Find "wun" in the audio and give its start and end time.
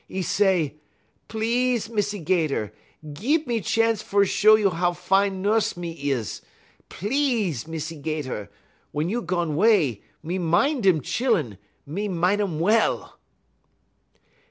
8.93-9.09